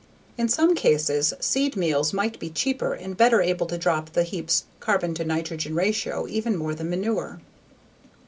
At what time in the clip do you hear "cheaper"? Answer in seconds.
2.49-2.95